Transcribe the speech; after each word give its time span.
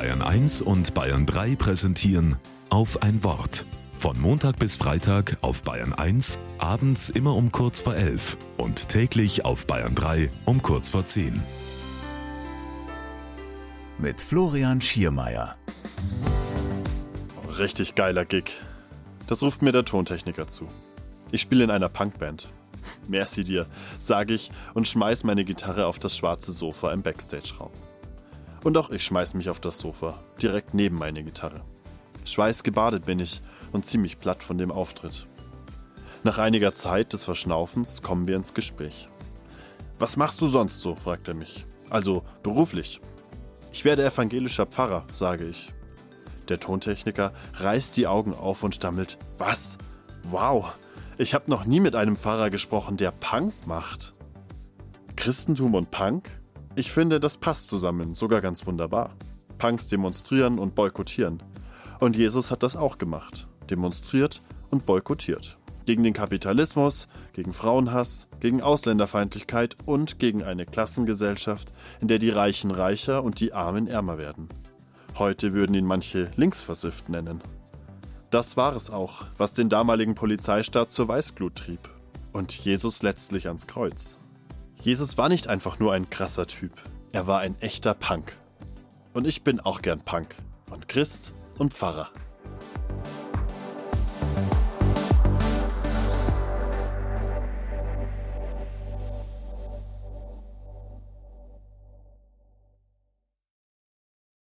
Bayern 0.00 0.22
1 0.22 0.62
und 0.62 0.94
Bayern 0.94 1.26
3 1.26 1.56
präsentieren 1.56 2.36
auf 2.70 3.02
ein 3.02 3.22
Wort. 3.22 3.66
Von 3.92 4.18
Montag 4.18 4.58
bis 4.58 4.78
Freitag 4.78 5.36
auf 5.42 5.62
Bayern 5.62 5.92
1, 5.92 6.38
abends 6.56 7.10
immer 7.10 7.36
um 7.36 7.52
kurz 7.52 7.80
vor 7.80 7.94
11 7.94 8.38
und 8.56 8.88
täglich 8.88 9.44
auf 9.44 9.66
Bayern 9.66 9.94
3 9.94 10.30
um 10.46 10.62
kurz 10.62 10.88
vor 10.88 11.04
10. 11.04 11.42
Mit 13.98 14.22
Florian 14.22 14.80
Schiermeier. 14.80 15.56
Richtig 17.58 17.94
geiler 17.94 18.24
Gig. 18.24 18.52
Das 19.26 19.42
ruft 19.42 19.60
mir 19.60 19.72
der 19.72 19.84
Tontechniker 19.84 20.48
zu. 20.48 20.66
Ich 21.30 21.42
spiele 21.42 21.64
in 21.64 21.70
einer 21.70 21.90
Punkband. 21.90 22.48
Merci 23.06 23.44
dir, 23.44 23.66
sage 23.98 24.32
ich 24.32 24.50
und 24.72 24.88
schmeiß 24.88 25.24
meine 25.24 25.44
Gitarre 25.44 25.84
auf 25.84 25.98
das 25.98 26.16
schwarze 26.16 26.52
Sofa 26.52 26.90
im 26.90 27.02
Backstage-Raum. 27.02 27.89
Und 28.62 28.76
auch 28.76 28.90
ich 28.90 29.04
schmeiß 29.04 29.34
mich 29.34 29.48
auf 29.48 29.60
das 29.60 29.78
Sofa, 29.78 30.22
direkt 30.40 30.74
neben 30.74 30.98
meine 30.98 31.22
Gitarre. 31.22 31.62
Schweißgebadet 32.24 33.06
bin 33.06 33.18
ich 33.18 33.40
und 33.72 33.86
ziemlich 33.86 34.18
platt 34.18 34.42
von 34.42 34.58
dem 34.58 34.70
Auftritt. 34.70 35.26
Nach 36.22 36.38
einiger 36.38 36.74
Zeit 36.74 37.12
des 37.14 37.24
Verschnaufens 37.24 38.02
kommen 38.02 38.26
wir 38.26 38.36
ins 38.36 38.52
Gespräch. 38.52 39.08
Was 39.98 40.16
machst 40.16 40.40
du 40.40 40.46
sonst 40.46 40.80
so? 40.80 40.94
fragt 40.94 41.28
er 41.28 41.34
mich. 41.34 41.66
Also 41.88 42.22
beruflich. 42.42 43.00
Ich 43.72 43.84
werde 43.84 44.04
evangelischer 44.04 44.66
Pfarrer, 44.66 45.06
sage 45.12 45.46
ich. 45.46 45.72
Der 46.48 46.60
Tontechniker 46.60 47.32
reißt 47.54 47.96
die 47.96 48.06
Augen 48.06 48.34
auf 48.34 48.62
und 48.62 48.74
stammelt. 48.74 49.18
Was? 49.38 49.78
Wow, 50.24 50.74
ich 51.16 51.34
habe 51.34 51.50
noch 51.50 51.64
nie 51.64 51.80
mit 51.80 51.94
einem 51.94 52.16
Pfarrer 52.16 52.50
gesprochen, 52.50 52.96
der 52.96 53.10
Punk 53.10 53.52
macht. 53.66 54.14
Christentum 55.16 55.74
und 55.74 55.90
Punk? 55.90 56.39
Ich 56.76 56.92
finde, 56.92 57.18
das 57.18 57.36
passt 57.36 57.68
zusammen, 57.68 58.14
sogar 58.14 58.40
ganz 58.40 58.64
wunderbar. 58.66 59.14
Punks 59.58 59.88
demonstrieren 59.88 60.58
und 60.58 60.74
boykottieren. 60.74 61.42
Und 61.98 62.16
Jesus 62.16 62.50
hat 62.50 62.62
das 62.62 62.76
auch 62.76 62.96
gemacht. 62.96 63.48
Demonstriert 63.68 64.40
und 64.70 64.86
boykottiert. 64.86 65.58
Gegen 65.84 66.04
den 66.04 66.14
Kapitalismus, 66.14 67.08
gegen 67.32 67.52
Frauenhass, 67.52 68.28
gegen 68.38 68.62
Ausländerfeindlichkeit 68.62 69.76
und 69.84 70.18
gegen 70.20 70.44
eine 70.44 70.64
Klassengesellschaft, 70.64 71.72
in 72.00 72.06
der 72.06 72.20
die 72.20 72.30
Reichen 72.30 72.70
reicher 72.70 73.24
und 73.24 73.40
die 73.40 73.52
Armen 73.52 73.88
ärmer 73.88 74.16
werden. 74.16 74.48
Heute 75.18 75.52
würden 75.52 75.74
ihn 75.74 75.86
manche 75.86 76.30
linksversifft 76.36 77.08
nennen. 77.08 77.40
Das 78.30 78.56
war 78.56 78.76
es 78.76 78.90
auch, 78.90 79.24
was 79.36 79.52
den 79.52 79.68
damaligen 79.68 80.14
Polizeistaat 80.14 80.92
zur 80.92 81.08
Weißglut 81.08 81.56
trieb. 81.56 81.88
Und 82.32 82.52
Jesus 82.52 83.02
letztlich 83.02 83.48
ans 83.48 83.66
Kreuz. 83.66 84.16
Jesus 84.80 85.18
war 85.18 85.28
nicht 85.28 85.46
einfach 85.46 85.78
nur 85.78 85.92
ein 85.92 86.08
krasser 86.08 86.46
Typ, 86.46 86.72
er 87.12 87.26
war 87.26 87.40
ein 87.40 87.54
echter 87.60 87.92
Punk. 87.92 88.34
Und 89.12 89.26
ich 89.26 89.42
bin 89.42 89.60
auch 89.60 89.82
gern 89.82 90.00
Punk 90.00 90.36
und 90.70 90.88
Christ 90.88 91.34
und 91.58 91.74
Pfarrer. 91.74 92.08